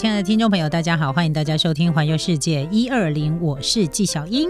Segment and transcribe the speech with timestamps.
[0.00, 4.48] 亲爱的听众朋友，大家好，欢迎大家收听《环游世界一二零》，我是纪晓英。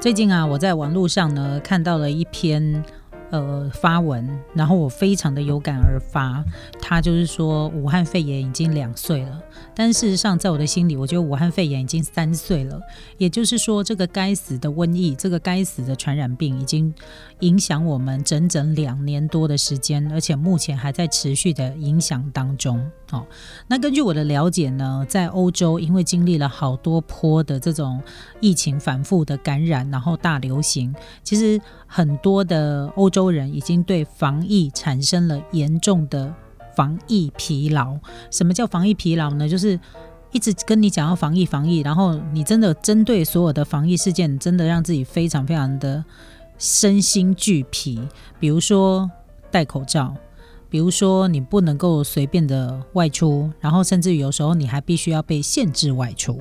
[0.00, 2.82] 最近啊，我在网络上呢看到了一篇。
[3.32, 6.44] 呃，发文，然后我非常的有感而发。
[6.78, 9.42] 他就是说，武汉肺炎已经两岁了，
[9.74, 12.78] 但事实上，在我的心里，我觉得武汉肺炎已经三岁了。
[13.16, 16.94] 也就是说，这个该死的瘟疫，这个该死的传染病，已经
[17.40, 22.78] 影响我们整整两年多的时间，而且目前还在持续的影响当中。
[23.12, 23.26] 哦，
[23.66, 28.00] 那根据我的了解呢，在欧洲，因为经历了好多波的这种
[28.40, 36.34] 疫情反复的感染，然后大流行，其实很多的欧洲多人已经对防疫产生了严重的
[36.74, 37.96] 防疫疲劳。
[38.30, 39.48] 什么叫防疫疲劳呢？
[39.48, 39.78] 就是
[40.32, 46.04] 一直跟你讲要防疫防疫，然后你真的针对所有的防疫事件，真的让自己非常非常的
[46.58, 48.00] 身心俱疲。
[48.40, 49.10] 比如说
[49.50, 50.14] 戴口罩。
[50.72, 56.40] 比如说，你不能够随便的外出，然后甚至有时候你还必须要被限制外出。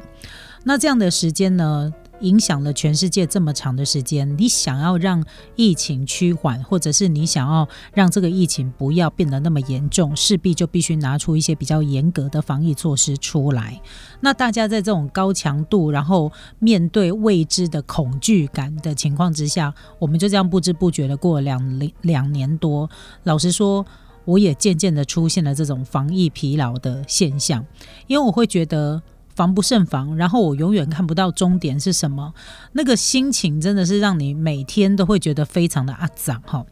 [0.64, 4.38] 那这样的时间呢，影响了全世界这么长的时间。
[4.38, 5.24] 你想要让
[5.56, 13.82] 疫情趋缓，或者是你想要让这个疫情不要变得那么严重，势必就必须拿出一些比较严格的防疫措施出来。
[14.22, 22.90] 那大家在这种高强度，然后面对未知的恐惧感的情况之下，我们就这样不知不觉的过了两两年多。
[23.24, 23.86] 老实说。
[24.24, 27.66] 我也渐渐的出现了这种防疫疲劳的现象，
[28.06, 29.02] 因为我会觉得
[29.36, 32.34] 防不胜防，然后我永远看不到终点是什么，
[32.74, 36.66] 那个心情真的是让你每天都会觉得非常的阿脏哈。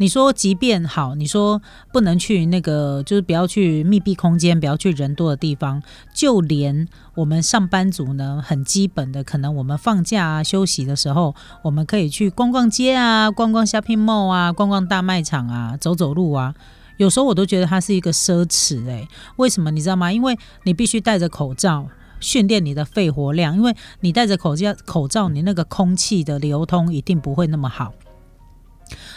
[0.00, 1.60] 你说即便好，你说
[1.92, 5.82] 不能去那个，就是不要去密闭空间，不要去人多的地方，
[6.14, 16.54] 就连我们上班族呢，很基本的，可能我们放假啊、休息的时候，我们可以去逛逛街啊、逛逛 shopping mall 啊、逛逛大卖场啊、走走路啊。
[16.96, 20.12] 有时候我都觉得它是一个奢侈，诶，为什么你知道吗？
[20.12, 21.88] 因为你必须戴着口罩
[22.20, 27.92] 训练你的肺活量，因为你戴着口罩，口罩你那个空气的流通一定不会那么好。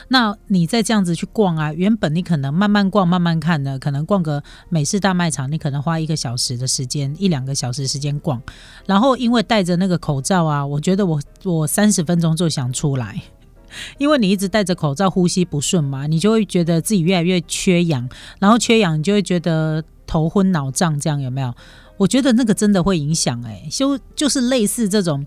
[0.09, 8.41] 那你再这样子去逛啊，原本你可能慢慢逛、慢慢看的，可能逛个美式大卖场，你可能花一个小时的时间，一两个小时时间逛，
[8.85, 13.22] 然后因为戴着那个口罩啊，我觉得我我三十分钟就想出来。
[13.97, 21.56] 因为你一直戴着口罩，呼吸不顺嘛，你就会觉得自己越来越缺氧，然后缺氧，你就会觉得头昏脑胀，这样有没有？
[22.01, 25.23] 我觉得那个真的会影响，哎，就就是类似这种，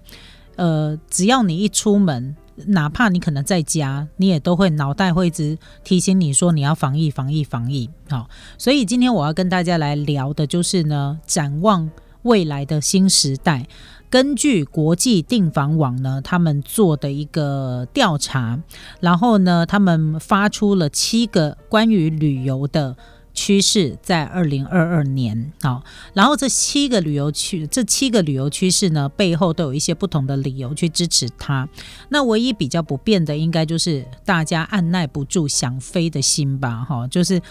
[0.56, 2.34] 呃，只要你一出门，
[2.66, 7.88] 哪怕你可能在家，你也都会脑袋会一直提醒你说你要防疫、防疫、防疫。
[8.08, 11.88] 好，所以今天我要跟大家来聊的就是呢，展望
[12.22, 13.68] 未来的新时代。
[14.10, 18.60] 根据国际订房网呢，他们做的一个调查，
[18.98, 22.96] 然后呢，他们发出了七个关于旅游的
[23.34, 25.82] 趋势，在二零二二年好，
[26.14, 31.68] 然后这七个旅游区，这七个旅游趋势呢，背后都有一些不同的理由去支持它。
[32.08, 37.42] 那唯一比较不变的，应该就是大家按耐不住想飞的心吧，哈，就是。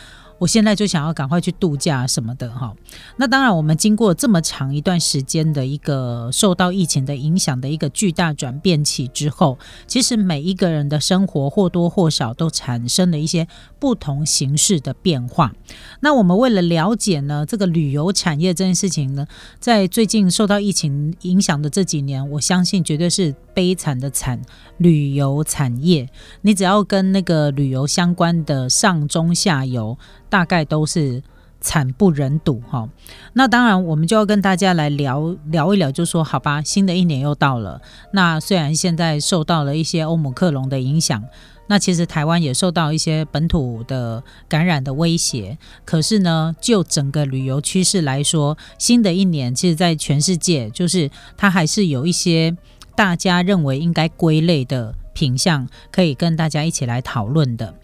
[0.43, 2.73] 我现在就想要赶快去度假什么的哈。
[3.15, 13.47] 那当然，我们经过这么长一段时间的一个受到疫情的影响的一个巨大转变期之后，其实每一个人的生活或多或少都产生了一些
[13.79, 15.53] 不同形式的变化。
[16.01, 19.25] 那我们为了了解呢这个旅游产业这件事情呢，
[19.61, 24.41] 在最近受到疫情影响的这几年，我相信绝对是悲惨的惨。
[24.77, 26.09] 旅游产业，
[26.41, 29.97] 你只要跟那个旅游相关的上中下游。
[30.33, 31.21] 大概都是
[31.61, 32.89] 惨不忍睹哈，
[33.33, 37.79] 那当然我们就要跟大家来聊聊一聊，就说好吧，新的一年又到了。
[38.13, 41.23] 那虽然现在受到了一些欧姆克隆的影响，
[41.67, 45.59] 那其实台湾也受到一些本土的感染的威胁。
[45.85, 52.57] 可是呢，就整个旅游趋势来说，新的一年其实，在全世界就是它还是有一些
[52.95, 57.75] 大家认为应该归类的品相，可以跟大家一起来讨论的。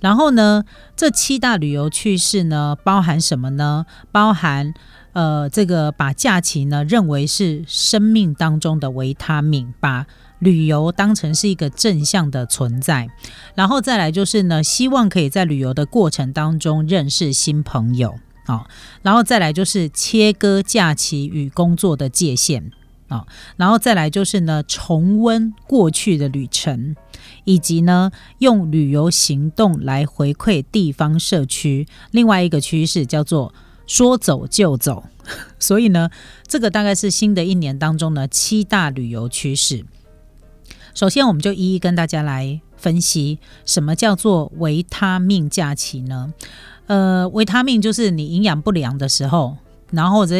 [0.00, 0.64] 然后呢，
[0.96, 3.86] 这七大旅游趣事呢，包含什么呢？
[4.12, 4.72] 包含
[5.12, 10.06] 呃，这个把假期呢认为是生命当中的维他命，把
[10.38, 13.08] 旅游当成是一个正向的存在。
[13.56, 18.14] 然后再来就是呢，希望可以在旅游的过程当中认识新朋友，
[18.46, 18.68] 好。
[19.02, 22.70] 然后再来就是切割假期与工作的界限，
[23.08, 23.26] 啊。
[23.56, 26.94] 然后再来就是呢，重温过去的旅程。
[27.44, 31.86] 以及呢，用旅游行动来回馈地方社区。
[32.10, 33.54] 另外一个趋势叫做
[33.86, 35.04] 说走就走，
[35.58, 36.10] 所以呢，
[36.46, 39.84] 这个大概是新的一年当中呢七大旅游趋势。
[40.94, 46.32] 首先，我们就一一跟大家来分析什么叫做维他命假期呢？
[46.86, 49.56] 呃，维他命就是你营养不良的时候，
[49.90, 50.36] 然后或者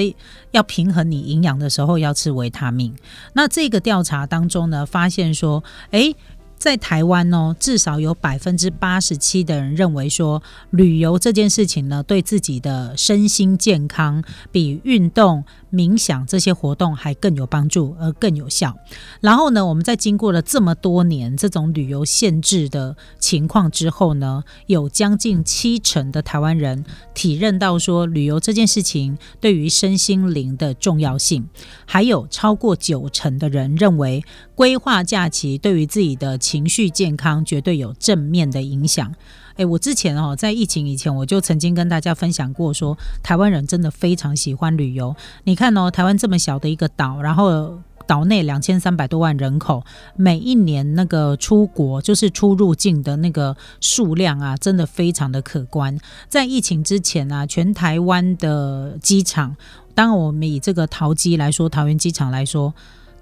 [0.51, 2.95] 要平衡你营养的时候要吃维他命。
[3.33, 6.15] 那这个调查当中呢，发现说，哎。
[6.59, 15.45] 在台湾哦，至少有百分之八十七的人认为说，旅游这件事情呢，对自己的身心健康比运动。
[15.73, 18.77] 冥想这些活动还更有帮助，而更有效。
[19.21, 26.85] 然后呢，我们在经过了这么多年这种旅游限制的情况之后呢，有将近七成的台湾人
[27.15, 31.49] 体认到说，旅游这件事情对于身心灵的重要性。
[31.87, 34.23] 还有超过九成的人认为，
[34.55, 39.15] 规划假期对于自己的情绪健康绝对有正面的影响。
[39.59, 45.15] 诶，我之前哦，在疫情以前，我就曾经跟大家分享过，说台湾人真的非常喜欢旅游。
[45.45, 47.77] 你看哦，台湾这么小的一个岛，然后
[48.07, 49.85] 岛内两千三百多万人口，
[50.15, 55.99] 每一年那个出国就是出入境的那个数量啊，真的非常的可观。
[56.29, 59.57] 在疫情之前啊，全台湾的机场，
[59.93, 62.73] 当我们以这个桃机来说，桃园机场来说，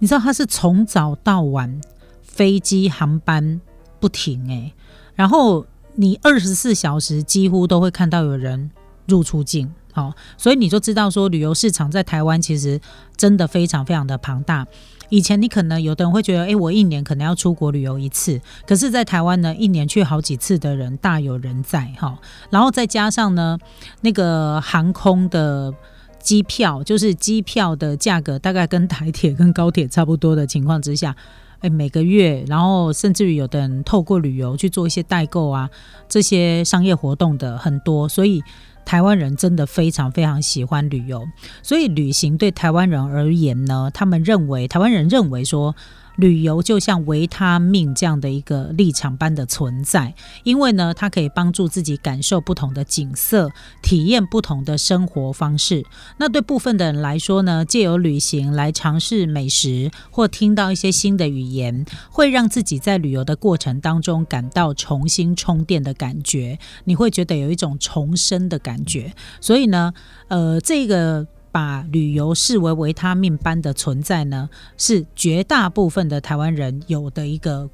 [0.00, 1.80] 你知道它是从早到晚
[2.22, 3.58] 飞机航班
[3.98, 4.74] 不停诶，
[5.14, 5.64] 然后。
[5.96, 8.70] 你二十四小时几乎都会看到有人
[9.06, 12.80] 入出境，好，所以你就知道说旅游市场在台湾其实
[13.16, 14.66] 真的非常非常的庞大。
[15.08, 22.18] 以前你可能有的人会觉得，诶，我一年可能要出国旅游一次，可是，在台湾呢，一年去好几次的人大有人在，哈。
[22.50, 23.56] 然后再加上呢，
[24.00, 25.72] 那个航空的
[26.18, 31.14] 机票，就是机票的价格大概跟台铁跟高铁差不多的情况之下。
[31.60, 35.70] 哎，每个月，然后甚至于有的人透过旅游去做一些代购啊，
[36.08, 38.42] 这些商业活动的很多，所以
[38.84, 41.26] 台湾人真的非常非常喜欢旅游。
[41.62, 45.74] 所以旅行对台湾人而言呢，他们认为台湾人认为说。
[46.16, 50.14] 旅游就像维他命这样的一个立场般的存在，
[50.44, 53.50] 因为呢，它可以帮助自己感受不同的景色，
[53.82, 55.84] 体验不同的生活方式。
[56.18, 69.12] 那对部分的人来说呢，借由旅行来尝试美食或听到一些新的语言，会让自己在旅游的过程当中感到重新充电的感觉，你会觉得有一种重生的感觉。
[69.40, 69.92] 所以呢，
[70.28, 71.26] 呃，这个。
[71.56, 77.66] 把旅游视为维他命般的存在呢，是绝大部分的台湾人有的一个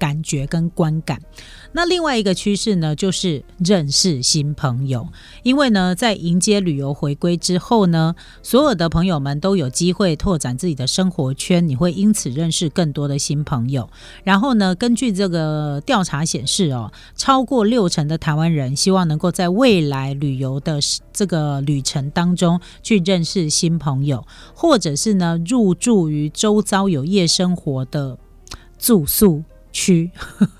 [0.00, 1.22] 感觉跟观感。
[1.70, 5.06] 那另外一个趋势呢，就是认识新朋友。
[5.44, 13.88] 因为呢，在迎接旅游回归之后呢，所有的朋友们都有机会拓展自己的生活圈，你会因此认识更多的新朋友。
[14.24, 20.80] 然后呢，根据这个调查显示哦，超过六成的台湾人希望能够在未来旅游的
[21.12, 23.19] 这个旅程当中去认。
[23.20, 28.18] 认识新朋友，或者是呢入住于周遭有夜生活的
[28.78, 30.10] 住宿区，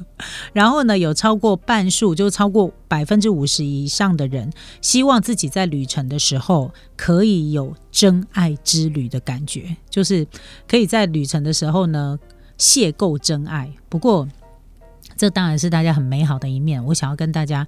[0.53, 4.53] 然后呢有超过半数，就超过百分之五十以上的人，
[4.83, 10.27] 希望自己在旅程的时候可以有真爱之旅的感觉，就是
[10.69, 12.19] 可以在旅程的时候呢
[12.59, 13.73] 邂逅真爱。
[13.89, 14.29] 不过
[15.17, 17.67] 这当然是大家很美好的一面，我想要跟大家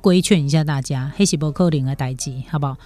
[0.00, 2.76] 规劝一下大家，黑喜伯克林的代际，好不好？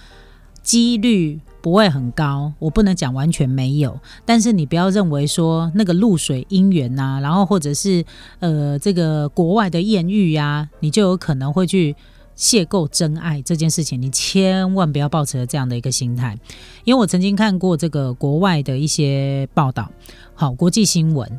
[0.63, 8.03] 几率不会很高，我不能讲完全没有，但是你不要认为说那个露水姻缘呐，然后或者是
[8.39, 11.95] 呃这个国外的艳遇呀，你就有可能会去
[12.37, 16.37] 邂逅真爱这件事情，你千万不要抱持这样的一个心态，
[16.85, 19.91] 因为我曾经看过这个国外的一些报道，
[20.33, 21.29] 好国际新闻。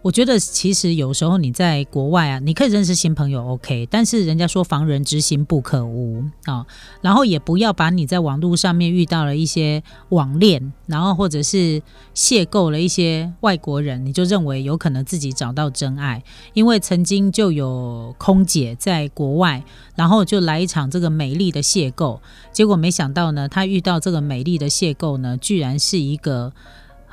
[0.00, 3.86] 我觉得其实有时候你在国外啊，你可以认识新朋友，OK。
[3.90, 6.64] 但是人家说防人之心不可无啊，
[7.02, 11.82] 然后也不要把你在网络上面遇到了一些网恋，然后或者是
[12.14, 16.22] 邂逅了一些外国人，你就认为有可能自己找到真爱。
[16.54, 19.64] 因为曾经就有空姐在国外，
[19.96, 22.20] 然后就来一场这个美丽的邂逅，
[22.52, 26.52] 结果没想到呢，她遇到这个美丽的邂逅呢，居然是一个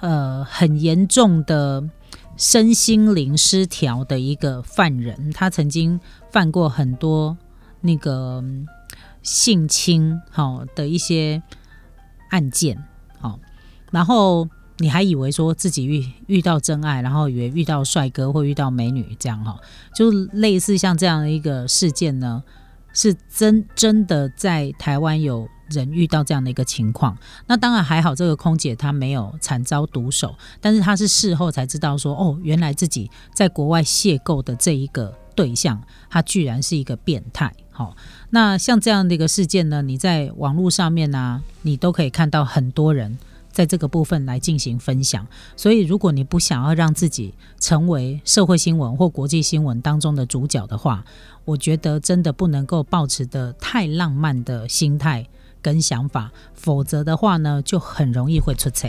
[0.01, 1.84] 呃很严重的。
[2.38, 6.00] 身心灵失调的一个犯人，他曾经
[6.32, 7.38] 犯过很多
[7.82, 8.44] 那个
[9.22, 11.42] 性侵好的一些
[12.30, 12.84] 案件，
[13.20, 13.39] 好，
[13.92, 19.58] 然后你还以为说自己遇遇到真爱，然后以为遇到帅哥或遇到美女这样哈，
[19.96, 22.44] 就类似像这样的一个事件呢，
[22.94, 25.48] 是真真的在台湾有。
[25.70, 27.18] 人遇到这样的一个情况
[27.48, 37.54] 那当然还好这个空姐她没有惨遭毒手但是她是事后才知道说哦原来自己在国外邂逅的这一个对象她居然是一个变态。
[37.76, 37.94] 好
[38.30, 43.18] 那像这样的一个事件呢你在网络上面呢你都可以看到很多人
[43.52, 51.04] 在这个部分来进行分享所以如果你不想要让自己成为社会新闻或国际新闻当中的主角的话
[51.44, 55.28] 我觉得真的不能够抱持的太浪漫的心态
[55.66, 58.88] 跟想法，否则的话呢，就很容易会出错。